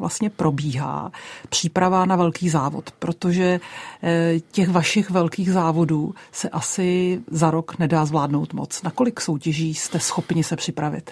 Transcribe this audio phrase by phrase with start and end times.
[0.00, 1.12] vlastně probíhá
[1.48, 3.60] příprava na velký závod, protože
[4.02, 8.82] eh, těch vašich velkých závodů se asi za rok nedá zvládnout moc.
[8.82, 11.10] Na kolik soutěží jste schopni se připravit?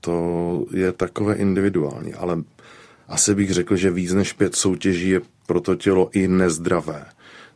[0.00, 2.42] To je takové individuální, ale
[3.08, 7.04] asi bych řekl, že víc než pět soutěží je pro to tělo i nezdravé.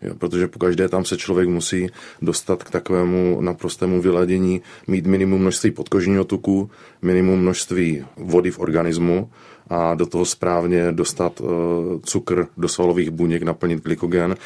[0.02, 1.88] Jo, protože po každé tam se člověk musí
[2.22, 6.70] dostat k takovému naprostému vyladění, mít minimum množství podkožního tuku,
[7.02, 9.30] minimum množství vody v organismu
[9.70, 11.48] a do toho správně dostat uh,
[12.02, 14.36] cukr do svalových buněk, naplnit glykogen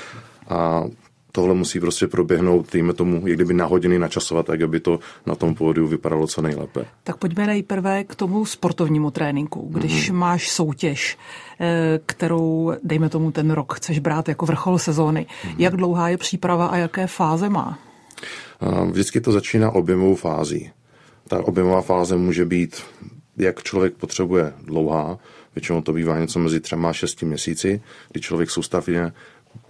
[0.48, 0.84] a
[1.32, 5.34] tohle musí prostě proběhnout, dejme tomu, jak kdyby na hodiny načasovat, tak aby to na
[5.34, 6.84] tom pódiu vypadalo co nejlépe.
[7.04, 9.68] Tak pojďme nejprve k tomu sportovnímu tréninku.
[9.72, 10.16] Když mm.
[10.16, 11.18] máš soutěž,
[11.60, 15.54] eh, kterou, dejme tomu, ten rok chceš brát jako vrchol sezóny, mm.
[15.58, 17.78] jak dlouhá je příprava a jaké fáze má?
[18.90, 20.70] Vždycky to začíná objemovou fází.
[21.28, 22.82] Ta objemová fáze může být,
[23.38, 25.18] jak člověk potřebuje dlouhá,
[25.54, 29.12] většinou to bývá něco mezi třema a šesti měsíci, kdy člověk soustavně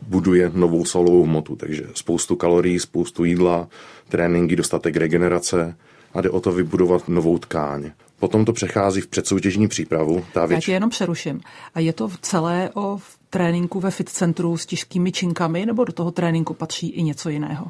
[0.03, 3.69] buduje novou svalovou hmotu, takže spoustu kalorií, spoustu jídla,
[4.09, 5.77] tréninky, dostatek regenerace
[6.15, 7.91] a jde o to vybudovat novou tkáň.
[8.19, 10.25] Potom to přechází v předsoutěžní přípravu.
[10.33, 10.57] Ta věč...
[10.57, 11.41] Já tě jenom přeruším.
[11.75, 12.99] A je to celé o
[13.31, 17.67] tréninku ve fit centru s těžkými činkami, nebo do toho tréninku patří i něco jiného?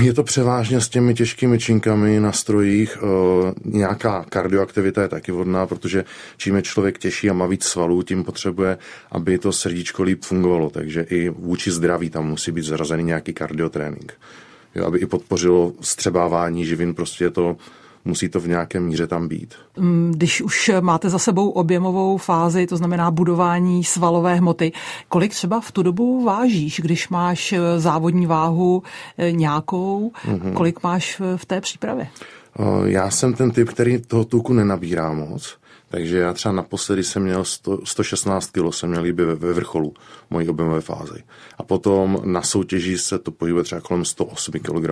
[0.00, 2.98] Je to převážně s těmi těžkými činkami na strojích.
[3.64, 6.04] Nějaká kardioaktivita je taky vodná, protože
[6.36, 8.78] čím je člověk těžší a má víc svalů, tím potřebuje,
[9.10, 10.70] aby to srdíčko líp fungovalo.
[10.70, 14.14] Takže i vůči zdraví tam musí být zarazený nějaký kardiotrénink.
[14.74, 17.56] Jo, aby i podpořilo střebávání živin, prostě je to
[18.04, 19.54] musí to v nějaké míře tam být.
[19.78, 24.72] Mm, když už máte za sebou objemovou fázi, to znamená budování svalové hmoty,
[25.08, 28.82] kolik třeba v tu dobu vážíš, když máš eh, závodní váhu
[29.18, 30.52] eh, nějakou, mm-hmm.
[30.52, 32.08] kolik máš v té přípravě?
[32.84, 35.56] Já jsem ten typ, který toho tuku nenabírá moc.
[35.92, 39.94] Takže já třeba naposledy jsem měl 100, 116 kg, jsem měl líbě ve, ve vrcholu
[40.30, 41.22] mojí objemové fázi.
[41.58, 44.90] A potom na soutěži se to pohybuje třeba kolem 108 kg.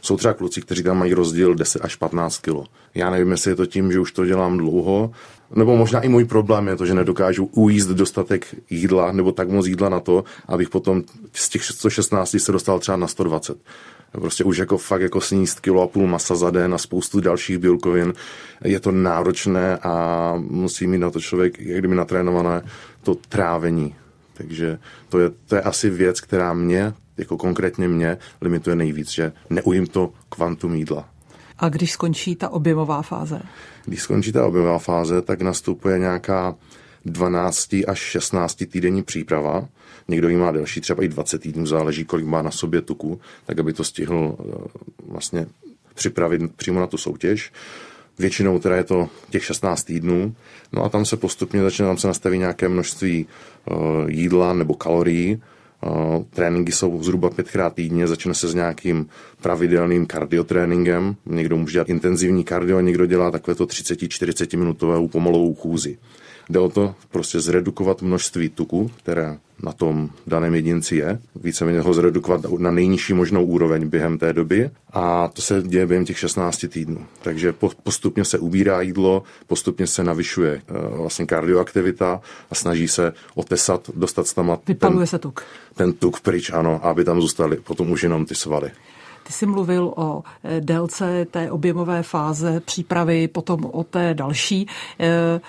[0.00, 2.54] Jsou třeba kluci, kteří tam mají rozdíl 10 až 15 kg.
[2.94, 5.10] Já nevím, jestli je to tím, že už to dělám dlouho,
[5.54, 9.66] nebo možná i můj problém je to, že nedokážu ujíst dostatek jídla nebo tak moc
[9.66, 13.58] jídla na to, abych potom z těch 116 se dostal třeba na 120
[14.12, 17.58] prostě už jako fakt jako sníst kilo a půl masa za den a spoustu dalších
[17.58, 18.12] bílkovin.
[18.64, 22.62] Je to náročné a musí mít na to člověk, jak kdyby natrénované,
[23.02, 23.94] to trávení.
[24.34, 29.32] Takže to je, to je asi věc, která mě, jako konkrétně mě, limituje nejvíc, že
[29.50, 31.08] neujím to kvantum jídla.
[31.58, 33.40] A když skončí ta objemová fáze?
[33.84, 36.54] Když skončí ta objemová fáze, tak nastupuje nějaká
[37.04, 39.68] 12 až 16 týdenní příprava.
[40.08, 43.58] Někdo ji má delší, třeba i 20 týdnů, záleží, kolik má na sobě tuku, tak
[43.58, 44.68] aby to stihl eh,
[45.06, 45.46] vlastně
[45.94, 47.52] připravit přímo na tu soutěž.
[48.18, 50.34] Většinou teda je to těch 16 týdnů.
[50.72, 53.26] No a tam se postupně začne, tam se nastaví nějaké množství
[53.70, 53.76] uh,
[54.10, 55.42] jídla nebo kalorií.
[55.86, 59.06] Uh, tréninky jsou zhruba pětkrát týdně, začne se s nějakým
[59.42, 61.16] pravidelným kardiotréninkem.
[61.26, 65.98] Někdo může dělat intenzivní kardio, někdo dělá takovéto 30-40 minutovou pomalovou chůzi.
[66.50, 71.94] Jde o to prostě zredukovat množství tuku, které na tom daném jedinci je, víceméně ho
[71.94, 76.64] zredukovat na nejnižší možnou úroveň během té doby a to se děje během těch 16
[76.68, 77.06] týdnů.
[77.22, 82.20] Takže postupně se ubírá jídlo, postupně se navyšuje eh, vlastně kardioaktivita
[82.50, 85.42] a snaží se otesat, dostat tam ten, se tuk.
[85.74, 88.70] Ten tuk pryč, ano, aby tam zůstaly potom už jenom ty svaly.
[89.26, 94.66] Ty jsi mluvil o eh, délce té objemové fáze přípravy, potom o té další.
[95.00, 95.40] E-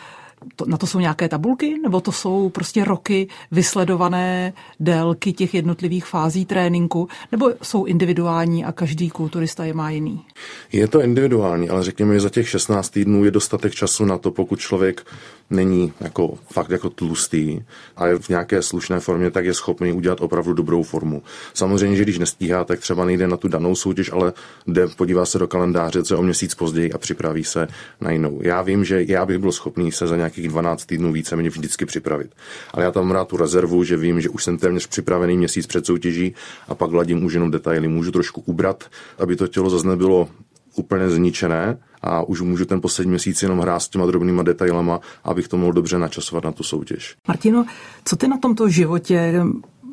[0.56, 6.06] to, na to jsou nějaké tabulky, nebo to jsou prostě roky vysledované délky těch jednotlivých
[6.06, 10.26] fází tréninku, nebo jsou individuální a každý kulturista je má jiný?
[10.72, 14.32] Je to individuální, ale řekněme, že za těch 16 týdnů je dostatek času na to,
[14.32, 15.06] pokud člověk
[15.50, 17.62] není jako fakt jako tlustý
[17.96, 21.24] a je v nějaké slušné formě, tak je schopný udělat opravdu dobrou formu.
[21.54, 24.34] Samozřejmě, že když nestíhá, tak třeba nejde na tu danou soutěž, ale
[24.68, 27.68] jde, podívá se do kalendáře, co je o měsíc později a připraví se
[28.02, 28.40] na jinou.
[28.42, 31.86] Já vím, že já bych byl schopný se za nějakých 12 týdnů více mě vždycky
[31.86, 32.32] připravit.
[32.74, 35.68] Ale já tam mám rád tu rezervu, že vím, že už jsem téměř připravený měsíc
[35.68, 36.36] před soutěží
[36.68, 37.88] a pak ladím už jenom detaily.
[37.88, 38.84] Můžu trošku ubrat,
[39.18, 40.30] aby to tělo zase nebylo
[40.76, 45.48] úplně zničené a už můžu ten poslední měsíc jenom hrát s těma drobnýma detailama, abych
[45.48, 47.16] to mohl dobře načasovat na tu soutěž.
[47.28, 47.66] Martino,
[48.06, 49.44] co ty na tomto životě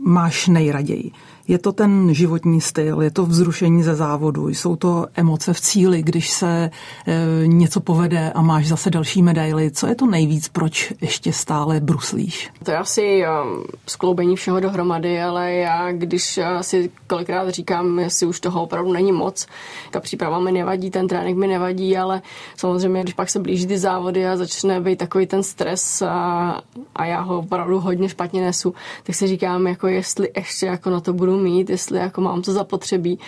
[0.04, 1.12] máš nejraději?
[1.48, 6.02] Je to ten životní styl, je to vzrušení ze závodu, jsou to emoce v cíli,
[6.02, 6.70] když se
[7.06, 9.70] e, něco povede a máš zase další medaily.
[9.70, 12.50] Co je to nejvíc, proč ještě stále bruslíš?
[12.64, 18.26] To je asi um, skloubení všeho dohromady, ale já, když uh, si kolikrát říkám, jestli
[18.26, 19.46] už toho opravdu není moc,
[19.90, 22.22] ta příprava mi nevadí, ten trénink mi nevadí, ale
[22.56, 26.60] samozřejmě, když pak se blíží ty závody a začne být takový ten stres a,
[26.96, 31.00] a já ho opravdu hodně špatně nesu, tak si říkám, jako jestli ještě jako na
[31.00, 33.18] to budu mít, jestli jako mám to zapotřebí.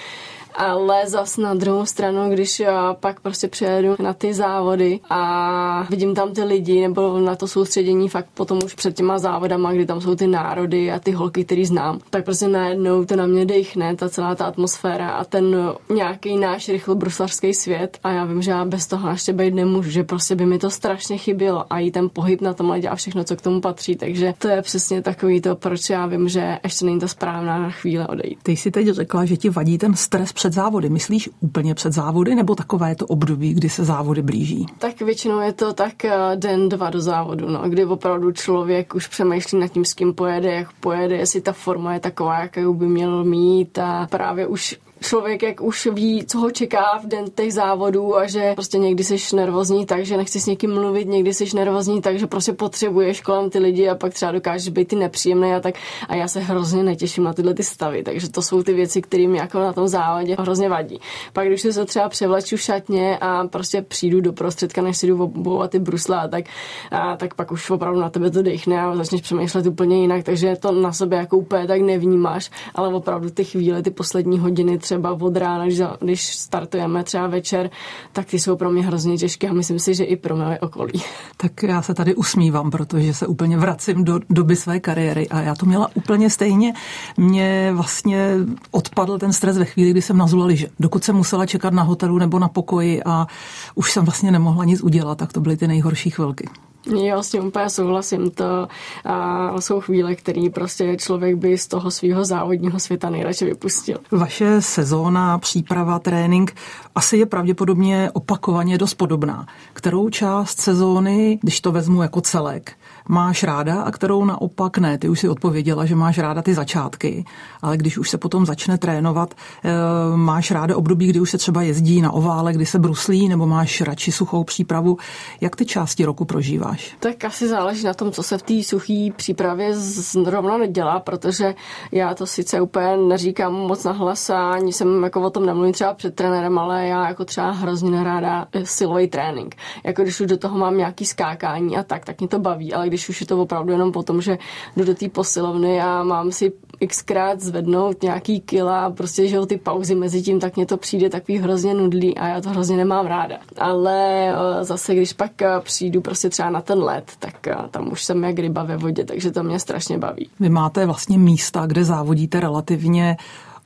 [0.59, 6.15] Ale zas na druhou stranu, když já pak prostě přijedu na ty závody a vidím
[6.15, 10.01] tam ty lidi nebo na to soustředění fakt potom už před těma závodama, kdy tam
[10.01, 13.97] jsou ty národy a ty holky, který znám, tak prostě najednou to na mě dechne,
[13.97, 15.57] ta celá ta atmosféra a ten
[15.95, 17.99] nějaký náš rychlobruslařský svět.
[18.05, 20.71] A já vím, že já bez toho ještě být nemůžu, že prostě by mi to
[20.71, 23.97] strašně chybělo a i ten pohyb na tom ledě a všechno, co k tomu patří,
[23.97, 27.98] takže to je přesně takový to, proč já vím, že ještě není ta správná chvíle
[28.07, 28.39] odejít.
[28.43, 30.89] Ty jsi teď řekla, že ti vadí ten stres před závody.
[30.89, 34.67] Myslíš úplně před závody, nebo takové to období, kdy se závody blíží?
[34.79, 39.07] Tak většinou je to tak eh, den, dva do závodu, no, kdy opravdu člověk už
[39.07, 42.87] přemýšlí nad tím, s kým pojede, jak pojede, jestli ta forma je taková, jakou by
[42.87, 47.53] měl mít a právě už člověk jak už ví, co ho čeká v den těch
[47.53, 51.57] závodů a že prostě někdy jsi nervózní tak, že nechci s někým mluvit, někdy jsi
[51.57, 55.57] nervózní tak, že prostě potřebuješ kolem ty lidi a pak třeba dokážeš být ty nepříjemné
[55.57, 55.75] a tak.
[56.09, 59.29] A já se hrozně netěším na tyhle ty stavy, takže to jsou ty věci, které
[59.29, 61.01] mi jako na tom závodě hrozně vadí.
[61.33, 65.23] Pak když se třeba převleču v šatně a prostě přijdu do prostředka, než si jdu
[65.23, 66.45] obouvat ty brusle a tak,
[66.91, 70.57] a tak pak už opravdu na tebe to dechne a začneš přemýšlet úplně jinak, takže
[70.57, 75.13] to na sebe jako úplně tak nevnímáš, ale opravdu ty chvíle, ty poslední hodiny třeba
[75.13, 77.71] od rána, když, když startujeme třeba večer,
[78.13, 81.03] tak ty jsou pro mě hrozně těžké a myslím si, že i pro moje okolí.
[81.37, 85.55] Tak já se tady usmívám, protože se úplně vracím do doby své kariéry a já
[85.55, 86.73] to měla úplně stejně.
[87.17, 88.33] Mě vlastně
[88.71, 90.67] odpadl ten stres ve chvíli, kdy jsem nazula liže.
[90.81, 93.27] Dokud jsem musela čekat na hotelu nebo na pokoji a
[93.75, 96.49] už jsem vlastně nemohla nic udělat, tak to byly ty nejhorší chvilky.
[96.97, 98.31] Jo, s tím úplně souhlasím.
[98.31, 98.69] To
[99.05, 103.99] a jsou chvíle, které prostě člověk by z toho svého závodního světa nejradši vypustil.
[104.11, 106.55] Vaše sezóna, příprava, trénink
[106.95, 109.47] asi je pravděpodobně opakovaně dost podobná.
[109.73, 112.73] Kterou část sezóny, když to vezmu jako celek,
[113.09, 114.99] máš ráda a kterou naopak ne.
[114.99, 117.25] Ty už si odpověděla, že máš ráda ty začátky,
[117.63, 119.35] ale když už se potom začne trénovat,
[119.65, 119.71] eh,
[120.17, 123.81] máš ráda období, kdy už se třeba jezdí na ovále, kdy se bruslí, nebo máš
[123.81, 124.97] radši suchou přípravu.
[125.41, 126.97] Jak ty části roku prožíváš?
[127.01, 131.55] Tak asi záleží na tom, co se v té suché přípravě zrovna nedělá, protože
[131.93, 135.95] já to sice úplně neříkám moc nahlas a ani jsem jako o tom nemluvím třeba
[135.95, 139.57] před trenérem, ale já jako třeba hrozně neráda silový trénink.
[139.85, 142.87] Jako když už do toho mám nějaký skákání a tak, tak mě to baví, ale
[142.87, 144.39] když když už je to opravdu jenom po tom, že
[144.77, 146.53] jdu do té posilovny a mám si
[146.87, 151.11] xkrát zvednout nějaký kila a prostě, že ty pauzy mezi tím, tak mě to přijde
[151.11, 153.39] takový hrozně nudlý a já to hrozně nemám ráda.
[153.59, 157.93] Ale eh, zase, když pak eh, přijdu prostě třeba na ten let, tak eh, tam
[157.93, 160.29] už jsem jak ryba ve vodě, takže to mě strašně baví.
[160.41, 163.17] Vy máte vlastně místa, kde závodíte relativně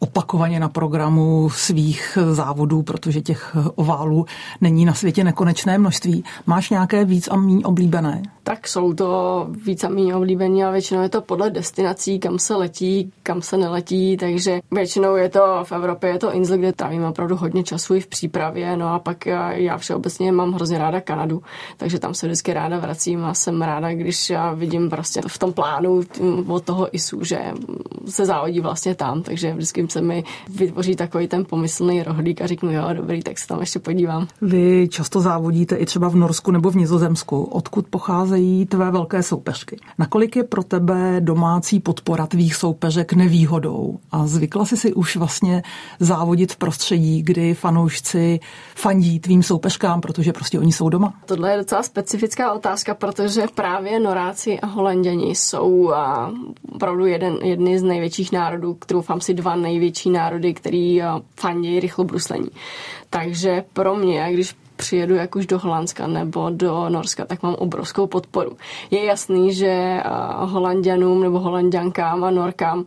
[0.02, 4.26] opakovaně na programu svých závodů, protože těch oválů
[4.60, 6.24] není na světě nekonečné množství.
[6.46, 8.22] Máš nějaké víc a méně oblíbené?
[8.44, 12.56] Tak jsou to víc a méně oblíbené a většinou je to podle destinací, kam se
[12.56, 17.04] letí, kam se neletí, takže většinou je to v Evropě, je to Insel, kde trávím
[17.04, 21.00] opravdu hodně času i v přípravě, no a pak já, já všeobecně mám hrozně ráda
[21.00, 21.42] Kanadu,
[21.76, 25.52] takže tam se vždycky ráda vracím a jsem ráda, když já vidím prostě v tom
[25.52, 26.00] plánu
[26.46, 27.40] od toho ISU, že
[28.08, 32.72] se závodí vlastně tam, takže vždycky se mi vytvoří takový ten pomyslný rohlík a řeknu,
[32.72, 34.28] jo, dobrý, tak se tam ještě podívám.
[34.42, 37.42] Vy často závodíte i třeba v Norsku nebo v Nizozemsku.
[37.42, 39.76] Odkud pocházejí tvé velké soupeřky?
[39.98, 43.98] Nakolik je pro tebe domácí podpora tvých soupeřek nevýhodou?
[44.10, 45.62] A zvykla jsi si už vlastně
[46.00, 48.40] závodit v prostředí, kdy fanoušci
[48.74, 51.14] fandí tvým soupeřkám, protože prostě oni jsou doma?
[51.26, 55.92] Tohle je docela specifická otázka, protože právě Noráci a Holanděni jsou
[56.72, 61.06] opravdu jeden, jedny z největších národů, kterou si dva největší národy, který eh,
[61.40, 62.48] fandí rychlobruslení.
[63.10, 68.06] Takže pro mě, když přijedu jak už do Holandska nebo do Norska, tak mám obrovskou
[68.06, 68.56] podporu.
[68.90, 70.02] Je jasný, že
[70.36, 72.84] Holandianům nebo Holandiankám a Norkám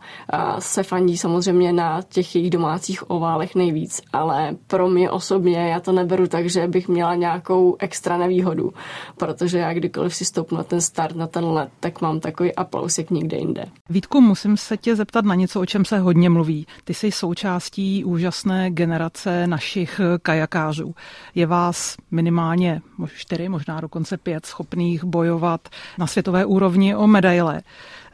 [0.58, 5.92] se fandí samozřejmě na těch jejich domácích oválech nejvíc, ale pro mě osobně já to
[5.92, 8.72] neberu tak, že bych měla nějakou extra nevýhodu,
[9.16, 12.98] protože já kdykoliv si stoupnu na ten start, na ten let, tak mám takový aplaus
[12.98, 13.64] jak nikde jinde.
[13.88, 16.66] Vítku, musím se tě zeptat na něco, o čem se hodně mluví.
[16.84, 20.94] Ty jsi součástí úžasné generace našich kajakářů.
[21.34, 22.82] Je vás minimálně
[23.16, 27.62] čtyři, možná dokonce pět schopných bojovat na světové úrovni o medaile.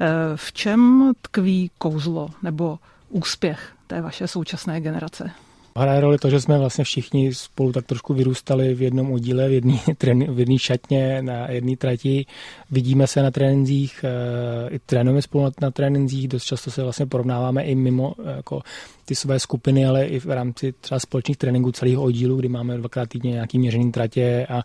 [0.01, 5.31] Eh, v čem tkví kouzlo nebo úspěch té vaše současné generace?
[5.77, 9.53] Hraje roli to, že jsme vlastně všichni spolu tak trošku vyrůstali v jednom oddíle, v
[9.53, 9.79] jedné
[10.29, 12.27] v jedný šatně, na jedné trati.
[12.71, 17.07] Vidíme se na trénincích, eh, i trénujeme spolu na, na trénincích, dost často se vlastně
[17.07, 18.63] porovnáváme i mimo jako
[19.05, 23.09] ty své skupiny, ale i v rámci třeba společných tréninků celého oddílu, kdy máme dvakrát
[23.09, 24.63] týdně nějaký měřený tratě a,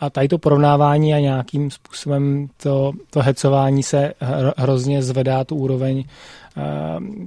[0.00, 4.12] a tady to porovnávání a nějakým způsobem to, to hecování se
[4.56, 6.04] hrozně zvedá tu úroveň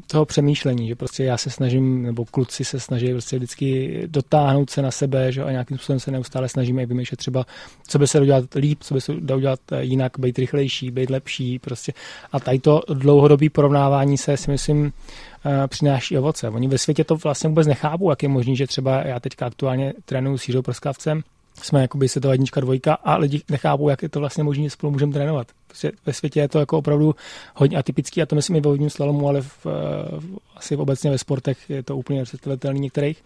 [0.07, 4.81] toho přemýšlení, že prostě já se snažím, nebo kluci se snaží prostě vždycky dotáhnout se
[4.81, 7.45] na sebe, že a nějakým způsobem se neustále snažíme vymýšlet třeba,
[7.87, 11.09] co by se dalo dělat líp, co by se dalo dělat jinak, být rychlejší, být
[11.09, 11.93] lepší, prostě.
[12.31, 14.93] A tady to dlouhodobý porovnávání se si myslím
[15.67, 16.49] přináší ovoce.
[16.49, 19.93] Oni ve světě to vlastně vůbec nechápou, jak je možný, že třeba já teďka aktuálně
[20.05, 21.21] trénuju s Jiřou Prskavcem,
[21.61, 24.91] jsme jakoby to jednička, dvojka a lidi nechápou, jak je to vlastně možné, že spolu
[24.91, 25.47] můžeme trénovat.
[25.67, 27.15] Prostě ve světě je to jako opravdu
[27.55, 31.17] hodně atypický a to myslím i ve vodním slalomu, ale v, v, asi obecně ve
[31.17, 33.23] sportech je to úplně nepředstavitelný některých.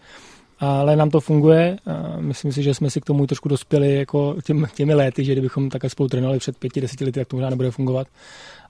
[0.58, 1.76] Ale nám to funguje.
[2.18, 5.70] Myslím si, že jsme si k tomu trošku dospěli jako těm, těmi léty, že kdybychom
[5.70, 8.06] takhle spolu trénovali před pěti, deseti lety, tak to možná nebude fungovat.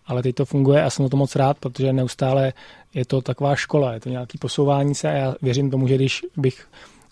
[0.07, 2.53] Ale teď to funguje a jsem o to moc rád, protože neustále
[2.95, 6.23] je to taková škola, je to nějaký posouvání se a já věřím tomu, že když
[6.37, 6.67] bych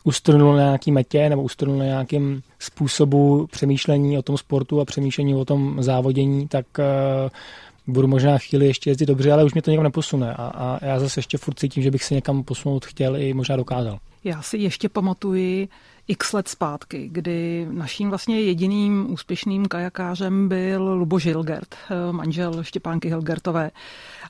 [0.05, 5.35] ustrnul na nějaký metě nebo ustrnul na nějakým způsobu přemýšlení o tom sportu a přemýšlení
[5.35, 9.71] o tom závodění, tak uh, budu možná chvíli ještě jezdit dobře, ale už mě to
[9.71, 13.17] někam neposune a, a já zase ještě furt cítím, že bych se někam posunout chtěl
[13.17, 13.99] i možná dokázal.
[14.25, 15.69] Já si ještě pamatuji
[16.09, 23.09] x let zpátky, kdy naším vlastně jediným úspěšným kajakářem byl Lubo Hilgert, eh, manžel Štěpánky
[23.09, 23.71] Hilgertové.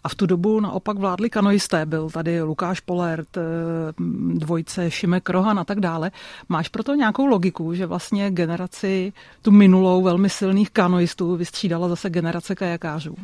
[0.04, 1.86] A v tu dobu naopak vládli kanoisté.
[1.86, 3.40] Byl tady Lukáš Polert, eh,
[4.34, 6.10] dvojce Šimek Rohan a tak dále.
[6.48, 12.54] Máš proto nějakou logiku, že vlastně generaci, tu minulou velmi silných kanoistů vystřídala zase generace
[12.54, 13.16] kajakářů?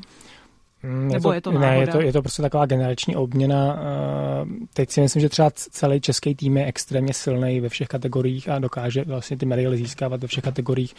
[0.83, 3.79] Mm, Nebo je to, je to Ne, je to, je to prostě taková generační obměna.
[3.79, 8.49] Eh, teď si myslím, že třeba celý český tým je extrémně silný ve všech kategoriích
[8.49, 10.95] a dokáže vlastně ty medaily získávat ve všech kategoriích.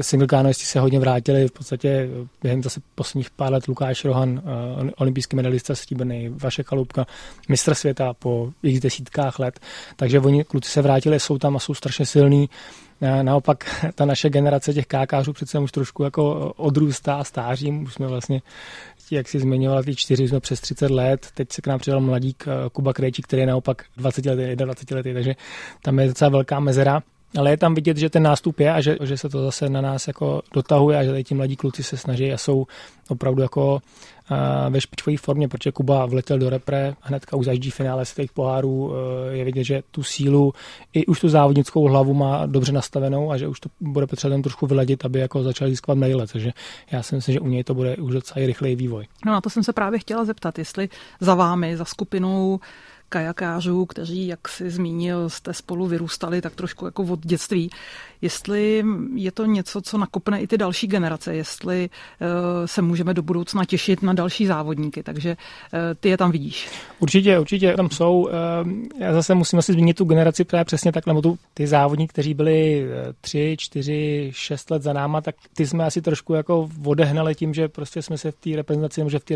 [0.00, 2.08] Single kanoisti se hodně vrátili, v podstatě
[2.42, 7.06] během zase posledních pár let Lukáš Rohan, eh, olympijský medalista stříbrný, Vaše Kalupka,
[7.48, 9.60] mistr světa po x desítkách let.
[9.96, 12.48] Takže oni kluci se vrátili, jsou tam a jsou strašně silní.
[13.22, 17.72] Naopak ta naše generace těch kákářů přece už trošku jako odrůstá a stáří.
[17.72, 18.42] Už jsme vlastně
[19.12, 22.44] jak si zmiňoval, ty čtyři jsme přes 30 let, teď se k nám přidal mladík
[22.46, 25.34] eh, Kuba Krejčí, který je naopak 20 let, 21 let, takže
[25.82, 27.02] tam je docela velká mezera.
[27.38, 29.80] Ale je tam vidět, že ten nástup je a že, že se to zase na
[29.80, 32.66] nás jako dotahuje a že tady ti mladí kluci se snaží a jsou
[33.08, 33.80] opravdu jako
[34.70, 38.92] ve špičkové formě, protože Kuba vletěl do repre, hnedka už zaždí finále těch pohárů,
[39.30, 40.52] e, je vidět, že tu sílu
[40.92, 44.42] i už tu závodnickou hlavu má dobře nastavenou a že už to bude potřeba tam
[44.42, 46.52] trošku vyladit, aby jako začal získat medaile, takže
[46.90, 49.06] já si myslím, že u něj to bude už docela rychlej vývoj.
[49.26, 50.88] No na to jsem se právě chtěla zeptat, jestli
[51.20, 52.60] za vámi, za skupinou
[53.10, 57.70] kajakářů, kteří, jak si zmínil, jste spolu vyrůstali tak trošku jako od dětství.
[58.22, 61.90] Jestli je to něco, co nakopne i ty další generace, jestli
[62.20, 66.68] eh, se můžeme do budoucna těšit na další závodníky, takže eh, ty je tam vidíš.
[66.98, 68.28] Určitě, určitě tam jsou.
[68.28, 72.12] Eh, já zase musím asi zmínit tu generaci, která přesně tak, nebo tu, ty závodníky,
[72.12, 72.86] kteří byli
[73.20, 77.68] tři, čtyři, šest let za náma, tak ty jsme asi trošku jako odehnali tím, že
[77.68, 79.34] prostě jsme se v té reprezentaci, nebo že v té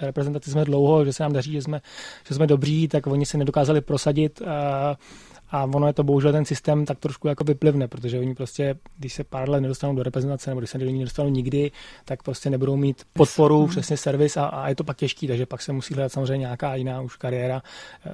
[0.00, 1.80] reprezentaci jsme dlouho, že se nám daří, že jsme,
[2.28, 4.96] že jsme dobří, tak oni se nedokázali prosadit a,
[5.50, 9.12] a ono je to bohužel ten systém tak trošku jako vyplivne, protože oni prostě, když
[9.12, 11.70] se pár let nedostanou do reprezentace nebo když se do ní nedostanou nikdy,
[12.04, 13.68] tak prostě nebudou mít podporu, mm.
[13.68, 16.74] přesně servis a, a, je to pak těžký, takže pak se musí hledat samozřejmě nějaká
[16.74, 17.62] jiná už kariéra.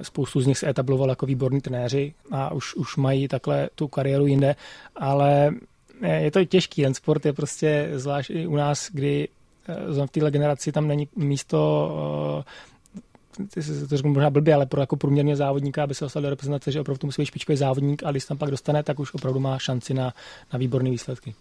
[0.01, 4.27] Spoustu z nich se etabloval jako výborní trenéři a už, už mají takhle tu kariéru
[4.27, 4.55] jinde,
[4.95, 5.51] ale
[6.01, 9.27] je to těžký, ten sport je prostě zvlášť i u nás, kdy
[9.67, 11.91] eh, v téhle generaci tam není místo
[12.39, 12.72] eh,
[13.53, 16.29] ty si to řeknu možná blbě, ale pro jako průměrně závodníka, aby se dostal do
[16.29, 19.39] reprezentace, že opravdu musí být špičkový závodník a když tam pak dostane, tak už opravdu
[19.39, 20.13] má šanci na,
[20.53, 21.35] na výborné výsledky.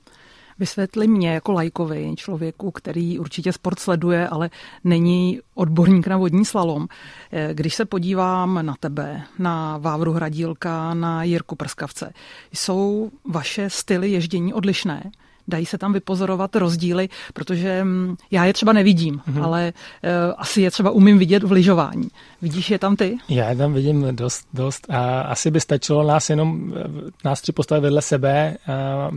[0.59, 4.51] Vysvětli mě jako lajkovi, člověku, který určitě sport sleduje, ale
[4.85, 6.87] není odborník na vodní slalom.
[7.33, 12.13] Eh, když se podívám na tebe, na Vávru Hradílka, na Jirku Prskavce,
[12.53, 15.11] jsou vaše styly ježdění odlišné?
[15.49, 19.45] Dají se tam vypozorovat rozdíly, protože mm, já je třeba nevidím, mm-hmm.
[19.45, 22.09] ale uh, asi je třeba umím vidět v lyžování.
[22.43, 23.17] Vidíš je tam ty?
[23.29, 27.53] Já je tam vidím dost, dost a asi by stačilo nás jenom, eh, nás tři
[27.53, 29.11] postavit vedle sebe a,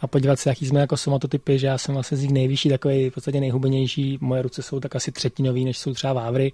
[0.00, 3.10] a podívat se, jaký jsme jako somatotypy, že já jsem vlastně z nich nejvyšší, takový
[3.10, 6.52] v podstatě nejhubenější, moje ruce jsou tak asi třetinový, než jsou třeba Vávry.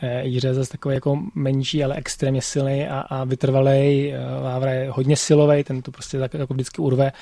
[0.00, 4.12] E, Jiře je zase takový jako menší, ale extrémně silný a, a vytrvalý.
[4.42, 7.12] Vávra je hodně silový, ten to prostě tak jako vždycky urve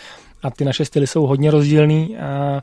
[0.43, 2.17] a ty naše styly jsou hodně rozdílný.
[2.17, 2.63] A,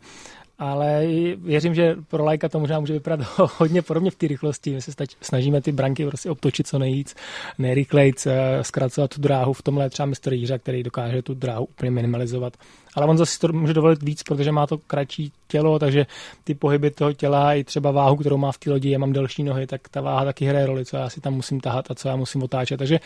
[0.59, 4.73] ale věřím, že pro lajka to možná může vypadat hodně podobně v té rychlosti.
[4.73, 4.91] My se
[5.21, 7.15] snažíme ty branky prostě obtočit co nejvíc,
[7.57, 9.53] nejrychlejc, eh, zkracovat tu dráhu.
[9.53, 12.53] V tomhle třeba mistr Jířa, který dokáže tu dráhu úplně minimalizovat.
[12.95, 16.05] Ale on zase to může dovolit víc, protože má to kratší tělo, takže
[16.43, 19.43] ty pohyby toho těla i třeba váhu, kterou má v té lodi, já mám delší
[19.43, 22.07] nohy, tak ta váha taky hraje roli, co já si tam musím tahat a co
[22.07, 22.77] já musím otáčet.
[22.77, 22.99] Takže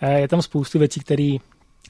[0.00, 1.36] eh, je tam spoustu věcí, které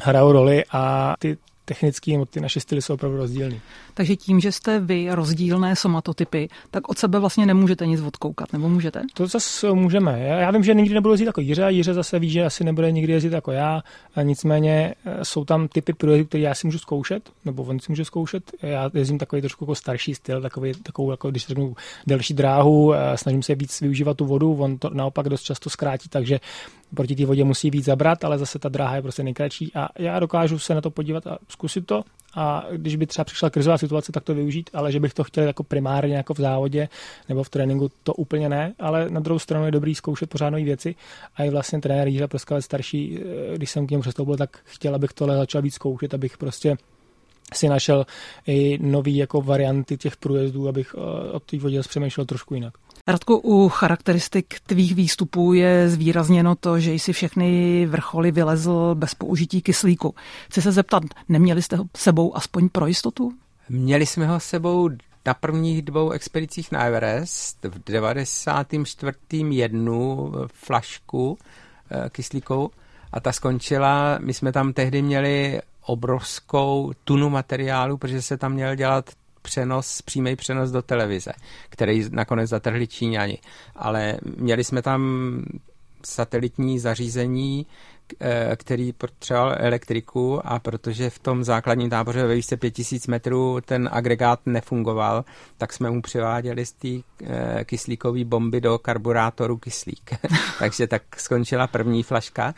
[0.00, 1.36] hrajou roli a ty
[1.74, 3.56] technický, ty naše styly jsou opravdu rozdílné.
[3.94, 8.68] Takže tím, že jste vy rozdílné somatotypy, tak od sebe vlastně nemůžete nic odkoukat, nebo
[8.68, 9.02] můžete?
[9.14, 10.20] To zase můžeme.
[10.20, 13.12] Já, vím, že nikdy nebudu jezdit jako Jiře, Jiře zase ví, že asi nebude nikdy
[13.12, 13.82] jezdit jako já,
[14.14, 17.86] a nicméně e, jsou tam typy průjezdů, které já si můžu zkoušet, nebo on si
[17.88, 18.52] může zkoušet.
[18.62, 21.74] Já jezdím takový trošku jako starší styl, takový, takovou, jako když řeknu,
[22.06, 26.08] delší dráhu, e, snažím se víc využívat tu vodu, on to naopak dost často zkrátí,
[26.08, 26.40] takže
[26.94, 30.20] proti té vodě musí víc zabrat, ale zase ta dráha je prostě nejkratší a já
[30.20, 32.04] dokážu se na to podívat a zkusit to.
[32.34, 35.44] A když by třeba přišla krizová situace, tak to využít, ale že bych to chtěl
[35.44, 36.88] jako primárně jako v závodě
[37.28, 40.64] nebo v tréninku, to úplně ne, ale na druhou stranu je dobrý zkoušet pořád nové
[40.64, 40.94] věci.
[41.36, 44.94] A i vlastně trenér Jiřa Proskalec starší, eh, když jsem k němu přestoupil, tak chtěl,
[44.94, 46.76] abych tohle začal víc zkoušet, abych prostě
[47.54, 48.06] si našel
[48.46, 52.74] i nový jako varianty těch průjezdů, abych eh, od té vodě přemýšlel trošku jinak.
[53.08, 59.62] Radko, u charakteristik tvých výstupů je zvýrazněno to, že jsi všechny vrcholy vylezl bez použití
[59.62, 60.14] kyslíku.
[60.46, 63.32] Chci se zeptat, neměli jste ho sebou aspoň pro jistotu?
[63.68, 64.90] Měli jsme ho sebou
[65.26, 69.16] na prvních dvou expedicích na Everest v 94.
[69.50, 71.38] jednu flašku
[71.90, 72.70] eh, kyslíkou
[73.12, 78.74] a ta skončila, my jsme tam tehdy měli obrovskou tunu materiálu, protože se tam měl
[78.74, 79.10] dělat
[79.42, 81.32] přenos, přímý přenos do televize,
[81.68, 83.38] který nakonec zatrhli Číňani.
[83.76, 85.02] Ale měli jsme tam
[86.06, 87.66] satelitní zařízení,
[88.20, 93.88] eh, který potřeboval elektriku a protože v tom základním táboře ve výšce 5000 metrů ten
[93.92, 95.24] agregát nefungoval,
[95.58, 96.88] tak jsme mu přiváděli z té
[97.24, 100.10] eh, kyslíkové bomby do karburátoru kyslík.
[100.58, 102.54] Takže tak skončila první flaška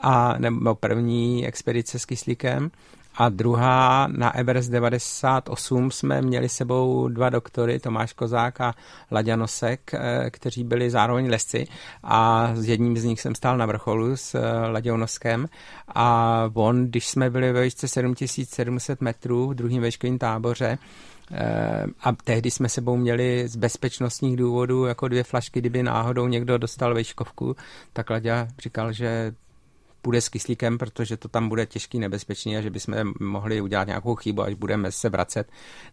[0.00, 2.70] a nebo první expedice s kyslíkem
[3.16, 8.74] a druhá na Everest 98 jsme měli sebou dva doktory, Tomáš Kozák a
[9.12, 11.66] Laďa Nosek, eh, kteří byli zároveň lesci.
[12.02, 15.48] A s jedním z nich jsem stál na vrcholu s eh, Laděou Noskem.
[15.88, 20.78] A on, když jsme byli ve výšce 7700 metrů v druhém veškovém táboře,
[21.32, 26.58] eh, a tehdy jsme sebou měli z bezpečnostních důvodů jako dvě flašky, kdyby náhodou někdo
[26.58, 27.56] dostal vejškovku,
[27.92, 29.32] tak Laďa říkal, že
[30.04, 34.14] půjde s kyslíkem, protože to tam bude těžký, nebezpečný a že bychom mohli udělat nějakou
[34.14, 35.48] chybu, až budeme se vracet.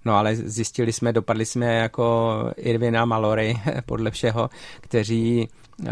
[0.05, 4.49] No ale zjistili jsme, dopadli jsme jako Irvina Malory podle všeho,
[4.81, 5.49] kteří
[5.85, 5.91] eh,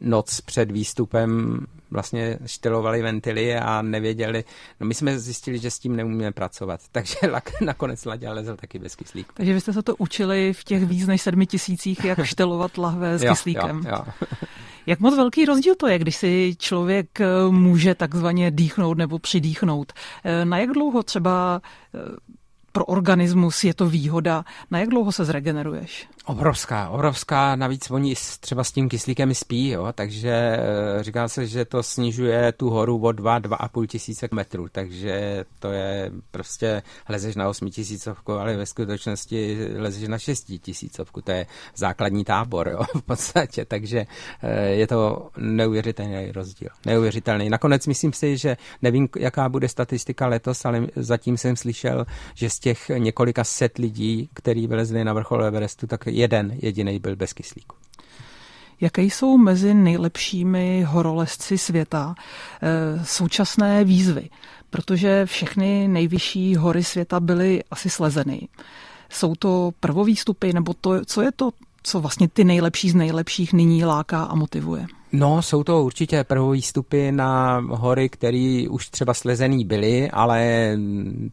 [0.00, 1.58] noc před výstupem
[1.90, 4.44] vlastně štelovali ventily a nevěděli.
[4.80, 7.16] No my jsme zjistili, že s tím neumíme pracovat, takže
[7.60, 9.32] nakonec Ladě lezl taky bez kyslíku.
[9.34, 13.18] Takže vy jste se to učili v těch víc než sedmi tisících, jak štelovat lahve
[13.18, 13.82] s jo, kyslíkem.
[13.86, 14.28] Jo, jo.
[14.88, 19.92] Jak moc velký rozdíl to je, když si člověk eh, může takzvaně dýchnout nebo přidýchnout?
[20.24, 21.62] Eh, na jak dlouho třeba
[21.94, 21.98] eh,
[22.72, 24.44] pro organismus je to výhoda?
[24.70, 26.08] Na jak dlouho se zregeneruješ?
[26.28, 30.58] Obrovská, obrovská, navíc oni třeba s tím kyslíkem spí, jo, takže e,
[31.00, 36.10] říká se, že to snižuje tu horu o 2, 2,5 tisíce metrů, takže to je
[36.30, 42.24] prostě, lezeš na 8 tisícovku, ale ve skutečnosti lezeš na 6 tisícovku, to je základní
[42.24, 44.06] tábor, jo, v podstatě, takže
[44.42, 47.48] e, je to neuvěřitelný rozdíl, neuvěřitelný.
[47.48, 52.58] Nakonec myslím si, že nevím, jaká bude statistika letos, ale zatím jsem slyšel, že z
[52.58, 57.76] těch několika set lidí, který vylezli na vrchol Everestu, tak jeden jediný byl bez kyslíku.
[58.80, 62.14] Jaké jsou mezi nejlepšími horolezci světa
[62.62, 64.28] e, současné výzvy?
[64.70, 68.48] Protože všechny nejvyšší hory světa byly asi slezeny.
[69.10, 71.50] Jsou to prvovýstupy, nebo to, co je to,
[71.82, 74.86] co vlastně ty nejlepší z nejlepších nyní láká a motivuje?
[75.12, 80.70] No, jsou to určitě prvovýstupy na hory, které už třeba slezený byly, ale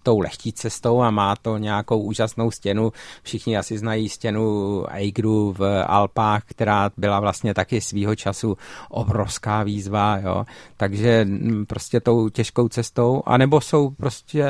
[0.03, 2.91] tou lehčí cestou a má to nějakou úžasnou stěnu.
[3.23, 8.57] Všichni asi znají stěnu Eigru v Alpách, která byla vlastně taky svýho času
[8.89, 10.45] obrovská výzva, jo.
[10.77, 11.27] Takže
[11.67, 14.45] prostě tou těžkou cestou, anebo jsou prostě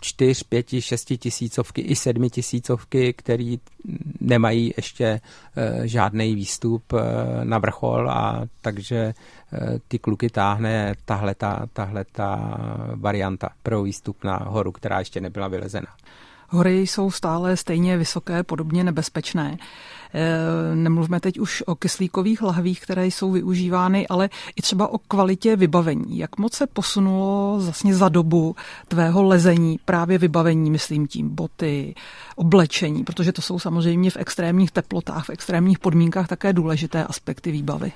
[0.00, 3.60] čtyř, pěti, šesti tisícovky i sedmi tisícovky, který
[4.20, 5.20] nemají ještě
[5.56, 12.58] eh, žádný výstup eh, na vrchol a takže eh, ty kluky táhne tahle ta
[12.94, 15.88] varianta pro výstup na horu, která ještě nebyla vylezena.
[16.48, 19.56] Hory jsou stále stejně vysoké, podobně nebezpečné.
[20.14, 25.56] Eh, nemluvme teď už o kyslíkových lahvích, které jsou využívány, ale i třeba o kvalitě
[25.56, 26.18] vybavení.
[26.18, 28.56] Jak moc se posunulo vlastně za dobu
[28.88, 31.94] tvého lezení právě vybavení, myslím tím boty,
[32.36, 37.92] oblečení, protože to jsou samozřejmě v extrémních teplotách, v extrémních podmínkách také důležité aspekty výbavy.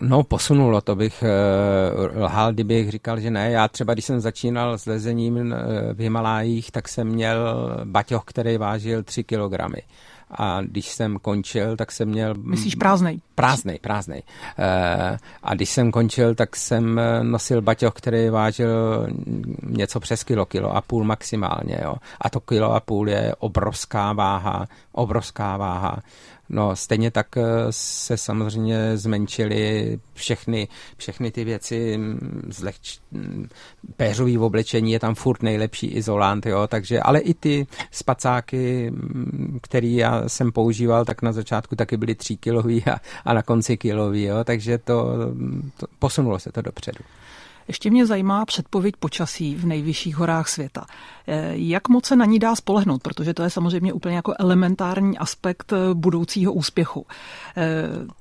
[0.00, 3.50] No, posunulo, to bych uh, lhal, kdybych říkal, že ne.
[3.50, 5.52] Já třeba, když jsem začínal s lezením uh,
[5.92, 7.38] v Himalájích, tak jsem měl
[7.84, 9.82] baťoch, který vážil 3 kilogramy
[10.30, 12.34] a když jsem končil, tak jsem měl...
[12.34, 13.20] Myslíš prázdnej?
[13.34, 14.22] Prázdnej, prázdnej.
[14.58, 19.06] Uh, a když jsem končil, tak jsem nosil baťoch, který vážil
[19.62, 21.78] něco přes kilo, kilo a půl maximálně.
[21.82, 21.94] Jo.
[22.20, 25.98] A to kilo a půl je obrovská váha, obrovská váha.
[26.48, 33.48] No, stejně tak eh, se samozřejmě zmenšily všechny, všechny ty věci, mm, zlehč, mm,
[33.96, 39.96] péřový oblečení je tam furt nejlepší izolant, jo, takže, ale i ty spacáky, mm, který
[39.96, 44.44] já jsem používal, tak na začátku taky byly tříkilový a, a na konci kilový, jo,
[44.44, 45.06] takže to,
[45.76, 47.04] to posunulo se to dopředu.
[47.68, 50.86] Ještě mě zajímá předpověď počasí v nejvyšších horách světa.
[51.26, 55.18] Eh, jak moc se na ní dá spolehnout, protože to je samozřejmě úplně jako elementární
[55.18, 57.06] aspekt eh, budoucího úspěchu.
[57.56, 57.64] Eh,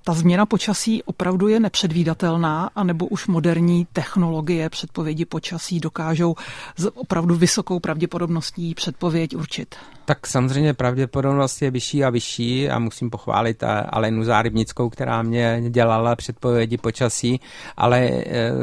[0.04, 6.36] ta změna počasí opravdu je nepředvídatelná, anebo už moderní technologie předpovědi počasí dokážou
[6.78, 9.76] s opravdu vysokou pravděpodobností předpověď určit?
[10.06, 16.16] Tak samozřejmě pravděpodobnost je vyšší a vyšší a musím pochválit Alenu Zárybnickou, která mě dělala
[16.16, 17.40] předpovědi počasí,
[17.78, 18.12] ale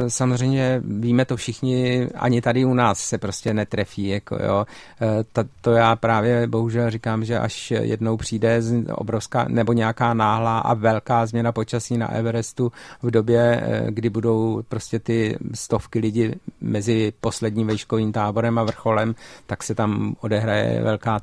[0.08, 4.08] samozřejmě víme to všichni, ani tady u nás se prostě netrefí.
[4.08, 4.66] Jako jo.
[5.00, 8.62] E, to já právě bohužel říkám, že až jednou přijde
[8.94, 14.98] obrovská nebo nějaká náhlá a velká změna počasí na Everestu v době, kdy budou prostě
[14.98, 19.14] ty stovky lidí mezi posledním vejškovým táborem a vrcholem,
[19.46, 21.20] tak se tam odehraje velká.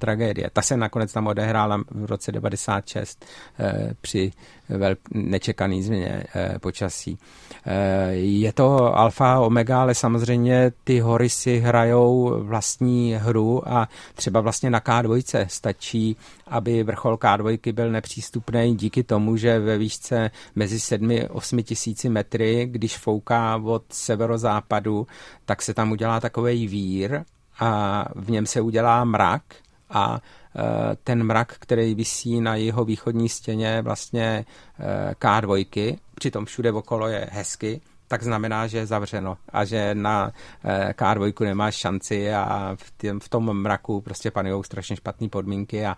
[0.53, 3.25] Ta se nakonec tam odehrála v roce 96
[3.59, 4.31] e, při
[5.13, 6.23] nečekaný změně
[6.61, 7.17] počasí.
[8.11, 14.69] Je to alfa omega, ale samozřejmě ty hory si hrajou vlastní hru a třeba vlastně
[14.69, 16.17] na K2 stačí,
[16.47, 22.97] aby vrchol K2 byl nepřístupný díky tomu, že ve výšce mezi 7-8 tisíci metry, když
[22.97, 25.07] fouká od severozápadu,
[25.45, 27.23] tak se tam udělá takový vír
[27.59, 29.41] a v něm se udělá mrak
[29.89, 34.45] a e, ten mrak, který visí na jeho východní stěně vlastně
[34.79, 40.31] e, K2, přitom všude okolo je hezky, tak znamená, že je zavřeno a že na
[40.63, 45.97] eh, K2 nemáš šanci a v, v tom mraku prostě panují strašně špatné podmínky a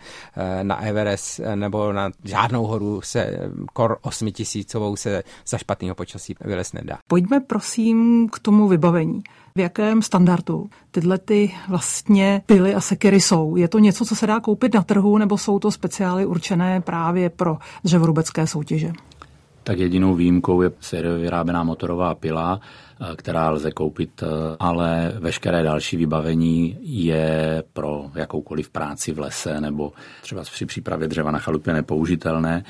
[0.63, 3.39] na Everest nebo na žádnou horu se
[3.73, 6.97] kor 8 tisícovou se za špatného počasí vylez nedá.
[7.07, 9.23] Pojďme prosím k tomu vybavení.
[9.55, 13.55] V jakém standardu tyhle ty vlastně pily a sekery jsou?
[13.55, 17.29] Je to něco, co se dá koupit na trhu, nebo jsou to speciály určené právě
[17.29, 18.93] pro dřevorubecké soutěže?
[19.63, 22.59] tak jedinou výjimkou je sériově vyráběná motorová pila,
[23.01, 24.27] eh, která lze koupit, eh,
[24.59, 31.31] ale veškeré další vybavení je pro jakoukoliv práci v lese nebo třeba při přípravě dřeva
[31.31, 32.63] na chalupě nepoužitelné.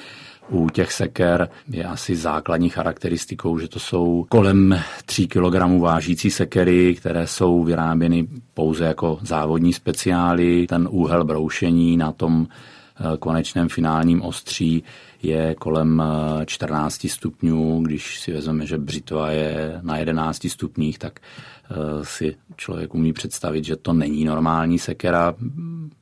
[0.49, 6.95] U těch seker je asi základní charakteristikou, že to jsou kolem 3 kg vážící sekery,
[6.95, 10.67] které jsou vyráběny pouze jako závodní speciály.
[10.67, 14.83] Ten úhel broušení na tom eh, konečném finálním ostří
[15.23, 16.03] je kolem
[16.45, 17.81] 14 eh, stupňů.
[17.81, 23.65] Když si vezmeme, že břitva je na 11 stupních, tak eh, si člověk umí představit,
[23.65, 25.35] že to není normální sekera,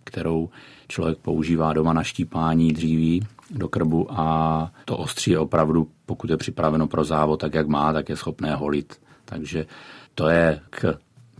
[0.04, 0.50] kterou
[0.88, 3.22] člověk používá doma na štípání dříví
[3.52, 7.94] do krbu a to ostří je opravdu, pokud je připraveno pro závod tak, jak má,
[7.94, 9.02] tak je schopné holit.
[9.26, 9.66] Takže
[10.16, 10.98] to je k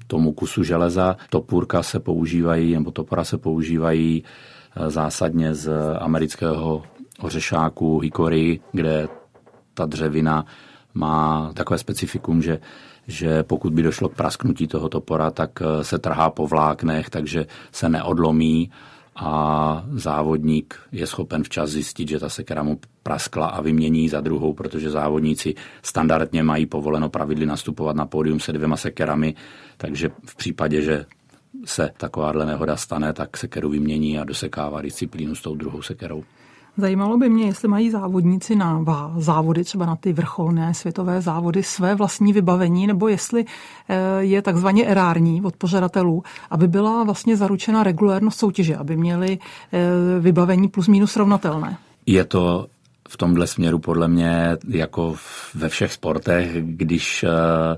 [0.08, 1.18] tomu kusu železa.
[1.30, 6.84] Topůrka se používají, nebo topora se používají eh, zásadně z amerického
[7.22, 9.08] ořešáku, hikory, kde
[9.74, 10.46] ta dřevina
[10.94, 12.60] má takové specifikum, že,
[13.08, 17.46] že pokud by došlo k prasknutí toho topora, tak eh, se trhá po vláknech, takže
[17.72, 18.72] se neodlomí
[19.22, 24.54] a závodník je schopen včas zjistit, že ta sekera mu praskla a vymění za druhou,
[24.54, 29.36] protože závodníci standardně mají povoleno pravidly nastupovat na pódium se dvěma sekerami,
[29.78, 31.06] takže v případě, že
[31.66, 36.24] se takováhle nehoda stane, tak sekeru vymění a dosekává disciplínu s tou druhou sekerou.
[36.80, 38.86] Zajímalo by mě, jestli mají závodníci na
[39.18, 43.46] závody, třeba na ty vrcholné světové závody, své vlastní vybavení, nebo jestli
[43.90, 49.80] eh, je takzvaně erární od požadatelů, aby byla vlastně zaručena regulérnost soutěže, aby měli eh,
[50.20, 51.78] vybavení plus minus rovnatelné.
[52.06, 52.68] Je to
[53.10, 55.16] v tomhle směru podle mě jako
[55.56, 57.78] ve všech sportech, když eh,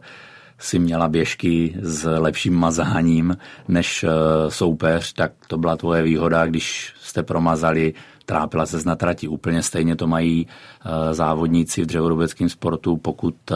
[0.60, 3.38] si měla běžky s lepším mazáním
[3.68, 4.06] než
[4.50, 7.94] soupeř, tak to byla tvoje výhoda, když jste promazali
[8.26, 9.28] trápila se na trati.
[9.28, 13.56] Úplně stejně to mají eh, závodníci v dřevorubeckém sportu, pokud eh,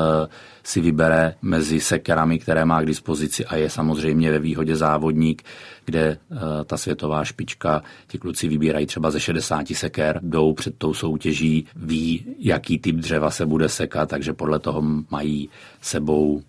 [0.63, 5.43] si vybere mezi sekerami, které má k dispozici a je samozřejmě ve výhodě závodník,
[5.85, 10.93] kde eh, ta světová špička, ti kluci vybírají třeba ze 60 seker, jdou před tou
[10.93, 15.49] soutěží, ví, jaký typ dřeva se bude sekat, takže podle toho mají
[15.81, 16.41] sebou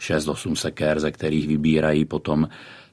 [0.00, 2.48] 6-8 seker, ze kterých vybírají potom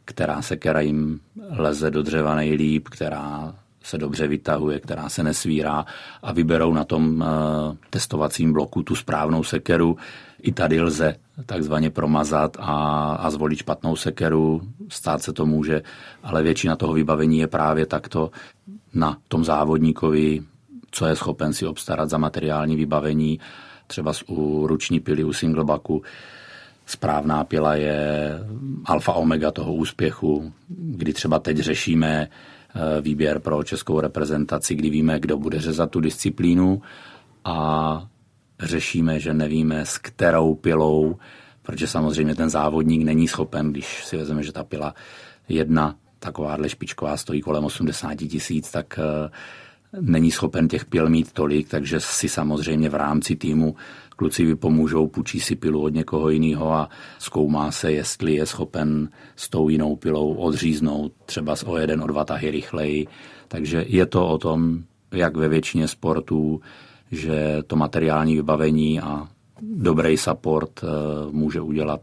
[0.06, 1.20] která sekera jim
[1.50, 5.86] leze do dřeva nejlíp, která se dobře vytahuje, která se nesvírá
[6.24, 9.98] a vyberou na tom eh, testovacím bloku tu správnou sekeru.
[10.42, 11.16] I tady lze
[11.46, 12.74] takzvaně promazat a,
[13.20, 15.82] a zvolit špatnou sekeru, stát se to může,
[16.24, 18.32] ale většina toho vybavení je právě takto
[18.94, 20.42] na tom závodníkovi,
[20.92, 23.40] co je schopen si obstarat za materiální vybavení,
[23.88, 26.02] třeba u ruční pily, u singlebacku.
[26.86, 28.32] Správná pila je
[28.86, 32.28] alfa omega toho úspěchu, kdy třeba teď řešíme
[33.02, 36.82] výběr pro českou reprezentaci, kdy víme, kdo bude řezat tu disciplínu
[37.46, 38.08] a
[38.60, 41.16] řešíme, že nevíme s kterou pilou,
[41.62, 44.96] protože samozřejmě ten závodník není schopen, když si vezmeme, že ta pila
[45.50, 49.30] jedna takováhle špičková stojí kolem 80 tisíc, tak eh,
[50.02, 53.76] není schopen těch pil mít tolik, takže si samozřejmě v rámci týmu
[54.22, 59.50] kluci vypomůžou, půjčí si pilu od někoho jiného a zkoumá se, jestli je schopen s
[59.50, 63.08] tou jinou pilou odříznout třeba o jeden, o dva tahy rychleji.
[63.48, 66.62] Takže je to o tom, jak ve většině sportů,
[67.12, 69.28] že to materiální vybavení a
[69.62, 70.88] dobrý support eh,
[71.32, 72.02] může udělat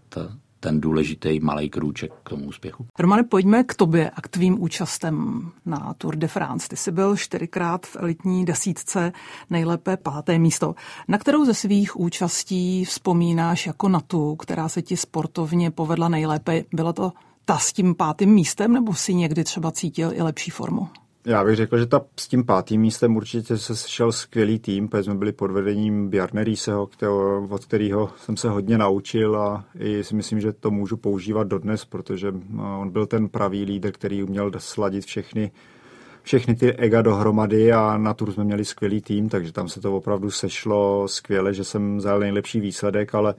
[0.60, 2.86] ten důležitý malý krůček k tomu úspěchu.
[2.98, 6.68] Romane, pojďme k tobě a k tvým účastem na Tour de France.
[6.68, 9.12] Ty jsi byl čtyřikrát v elitní desítce,
[9.50, 10.74] nejlépe páté místo.
[11.08, 16.64] Na kterou ze svých účastí vzpomínáš jako na tu, která se ti sportovně povedla nejlépe?
[16.72, 17.12] Byla to
[17.44, 20.88] ta s tím pátým místem, nebo si někdy třeba cítil i lepší formu?
[21.26, 25.02] Já bych řekl, že ta, s tím pátým místem určitě se sešel skvělý tým, protože
[25.02, 30.04] jsme byli pod vedením Bjarne Rieseho, kterého, od kterého jsem se hodně naučil a i
[30.04, 34.22] si myslím, že to můžu používat dodnes, protože no, on byl ten pravý lídr, který
[34.22, 35.50] uměl sladit všechny
[36.22, 39.96] všechny ty ega dohromady a na tur jsme měli skvělý tým, takže tam se to
[39.96, 43.34] opravdu sešlo skvěle, že jsem vzal nejlepší výsledek, ale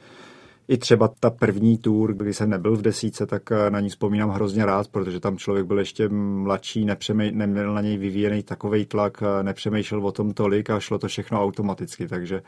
[0.69, 4.29] i třeba ta první tour, kdy jsem nebyl v desíce, tak eh, na ní vzpomínám
[4.29, 9.23] hrozně rád, protože tam člověk byl ještě mladší, nepřemej, neměl na něj vyvíjený takový tlak,
[9.23, 12.41] eh, nepřemýšlel o tom tolik a šlo to všechno automaticky, takže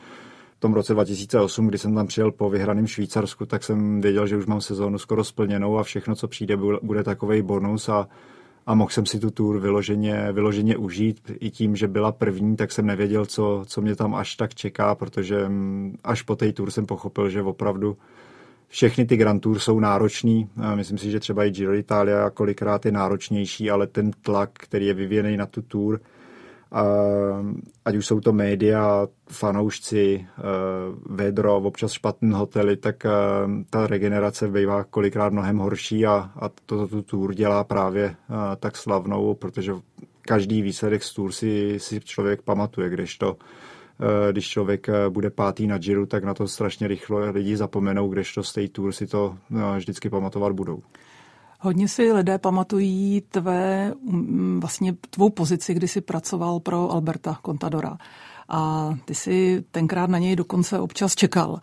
[0.56, 4.36] v tom roce 2008, kdy jsem tam přijel po vyhraném Švýcarsku, tak jsem věděl, že
[4.36, 8.08] už mám sezónu skoro splněnou a všechno, co přijde, bude takový bonus a
[8.66, 11.32] a mohl jsem si tu tour vyloženě, vyloženě užít.
[11.40, 14.94] I tím, že byla první, tak jsem nevěděl, co, co mě tam až tak čeká,
[14.94, 17.96] protože mm, až po té tour jsem pochopil, že opravdu
[18.68, 20.48] všechny ty Grand Tour jsou náročný.
[20.74, 24.94] Myslím si, že třeba i Giro Italia kolikrát je náročnější, ale ten tlak, který je
[24.94, 26.00] vyvíjený na tu tour,
[27.84, 30.42] ať už jsou to média, fanoušci, eh,
[31.06, 33.10] vedro, občas špatný hotely, tak eh,
[33.70, 38.76] ta regenerace bývá kolikrát mnohem horší a, a to tu tour dělá právě eh, tak
[38.76, 39.72] slavnou, protože
[40.22, 43.36] každý výsledek z tour si, si člověk pamatuje, kdežto
[44.30, 48.52] když člověk bude pátý na Giro, tak na to strašně rychle lidi zapomenou, kdežto z
[48.52, 49.36] té tour si to
[49.76, 50.82] vždycky pamatovat budou.
[51.64, 57.98] Hodně si lidé pamatují tvé, mm, vlastně tvou pozici, kdy jsi pracoval pro Alberta Contadora.
[58.48, 61.60] A ty si tenkrát na něj dokonce občas čekal.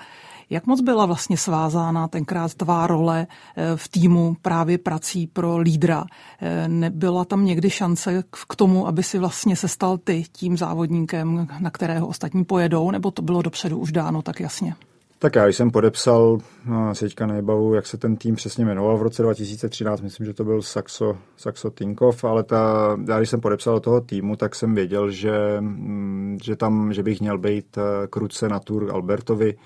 [0.50, 6.06] Jak moc byla vlastně svázána tenkrát tvá role eh, v týmu právě prací pro lídra?
[6.42, 11.48] Eh, nebyla tam někdy šance k tomu, aby si vlastně se stal ty tím závodníkem,
[11.60, 14.76] na kterého ostatní pojedou, nebo to bylo dopředu už dáno tak jasně?
[15.22, 19.24] Tak já jsem podepsal, no, teďka nebavu, jak se ten tým přesně jmenoval v roce
[19.24, 23.80] 2013, myslím, že to byl Saxo, Saxo Tinkov, ale ta, já když jsem podepsal do
[23.80, 28.50] toho týmu, tak jsem věděl, že, mm, že tam, že bych měl být eh, kruce
[28.50, 29.58] na Tour Albertovi.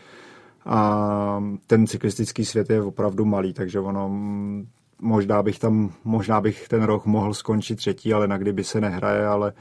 [0.65, 4.67] A ten cyklistický svět je opravdu malý, takže ono mm,
[5.01, 9.25] možná bych tam, možná bych ten rok mohl skončit třetí, ale na kdyby se nehraje,
[9.25, 9.53] ale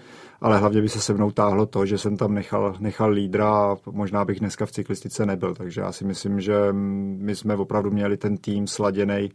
[0.42, 3.76] ale hlavně by se se mnou táhlo to, že jsem tam nechal, nechal lídra a
[3.90, 5.54] možná bych dneska v cyklistice nebyl.
[5.54, 9.30] Takže já si myslím, že my jsme opravdu měli ten tým sladěný.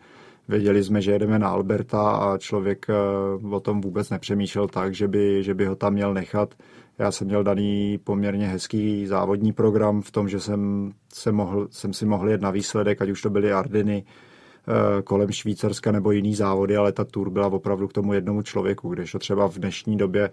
[0.47, 5.07] Věděli jsme, že jedeme na Alberta a člověk eh, o tom vůbec nepřemýšlel tak, že
[5.07, 6.53] by, že by ho tam měl nechat.
[6.99, 11.93] Já jsem měl daný poměrně hezký závodní program v tom, že jsem, se mohl, jsem
[11.93, 16.35] si mohl jet na výsledek, ať už to byly Ardeny, eh, kolem Švýcarska nebo jiný
[16.35, 20.29] závody, ale ta tour byla opravdu k tomu jednomu člověku, kdežto třeba v dnešní době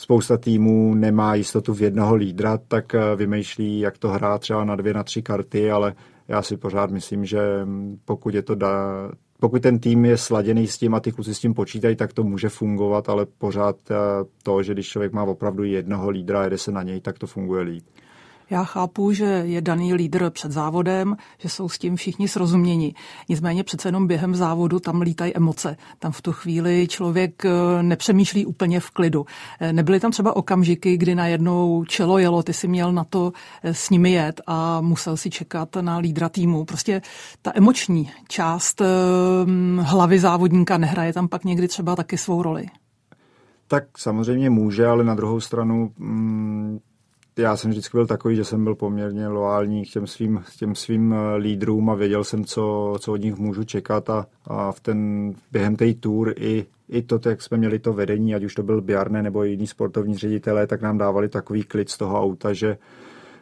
[0.00, 4.76] spousta týmů nemá jistotu v jednoho lídra, tak eh, vymýšlí, jak to hrát třeba na
[4.76, 5.94] dvě, na tři karty, ale
[6.28, 7.40] já si pořád myslím, že
[8.04, 8.70] pokud je to da,
[9.40, 12.24] pokud ten tým je sladěný s tím a ty kluci s tím počítají, tak to
[12.24, 13.94] může fungovat, ale pořád eh,
[14.42, 17.26] to, že když člověk má opravdu jednoho lídra a jede se na něj, tak to
[17.26, 17.84] funguje líp.
[18.50, 22.94] Já chápu, že je daný lídr před závodem, že jsou s tím všichni srozuměni.
[23.28, 25.76] Nicméně přece jenom během závodu tam lítají emoce.
[25.98, 29.26] Tam v tu chvíli člověk eh, nepřemýšlí úplně v klidu.
[29.60, 33.32] Eh, nebyly tam třeba okamžiky, kdy najednou čelo jelo, ty si měl na to
[33.62, 36.64] eh, s nimi jet a musel si čekat na lídra týmu.
[36.64, 37.02] Prostě
[37.42, 38.82] ta emoční část
[39.80, 42.66] hlavy závodníka nehraje tam pak někdy třeba taky svou roli.
[43.68, 46.78] Tak samozřejmě může, ale na druhou stranu mm,
[47.40, 51.12] já jsem vždycky byl takový, že jsem byl poměrně loální k těm svým, těm svým
[51.12, 55.32] eh, lídrům a věděl jsem, co, co od nich můžu čekat a, a v ten,
[55.52, 58.80] během té tour i, i to, jak jsme měli to vedení, ať už to byl
[58.80, 62.78] Bjarne nebo jiný sportovní ředitelé, tak nám dávali takový klid z toho auta, že,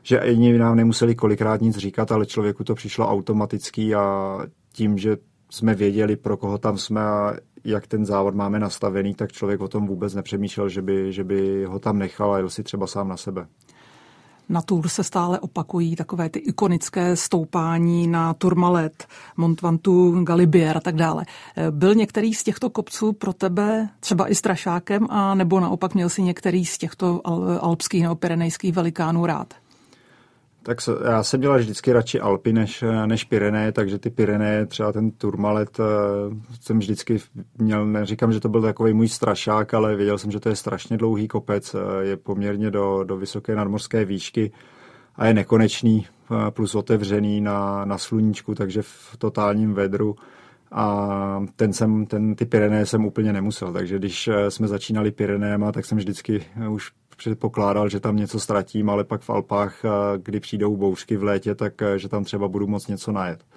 [0.02, 4.38] že ani nám nemuseli kolikrát nic říkat, ale člověku to přišlo automaticky a
[4.72, 5.16] tím, že
[5.50, 7.34] jsme věděli, pro koho tam jsme a
[7.64, 11.64] jak ten závod máme nastavený, tak člověk o tom vůbec nepřemýšlel, že by, že by
[11.64, 13.46] ho tam nechal a jel si třeba sám na sebe.
[14.48, 19.06] Na Tour se stále opakují takové ty ikonické stoupání na Tourmalet,
[19.36, 21.24] Mont Ventoux, Galibier a tak dále.
[21.70, 26.22] Byl některý z těchto kopců pro tebe třeba i strašákem a nebo naopak měl si
[26.22, 27.20] některý z těchto
[27.60, 29.54] alpských nebo pyrenejských velikánů rád?
[30.68, 34.92] Tak se, já jsem měla vždycky radši Alpy než, než Pyrené, takže ty Pyrené, třeba
[34.92, 35.84] ten Turmalet, eh,
[36.60, 37.18] jsem vždycky
[37.58, 40.96] měl, neříkám, že to byl takový můj strašák, ale věděl jsem, že to je strašně
[40.96, 44.52] dlouhý kopec, eh, je poměrně do, do vysoké nadmorské výšky
[45.16, 50.16] a je nekonečný, eh, plus otevřený na, na sluníčku, takže v totálním vedru.
[50.72, 55.84] A ten jsem, ten, ty Pyrené jsem úplně nemusel, takže když jsme začínali Pyrenéma, tak
[55.84, 59.82] jsem vždycky už předpokládal, že tam něco ztratím, ale pak v Alpách,
[60.22, 63.44] kdy přijdou bouřky v létě, tak že tam třeba budu moc něco najet.